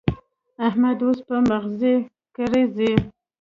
[0.67, 1.95] احمد اوس په مغزي
[2.35, 2.91] ګرزي.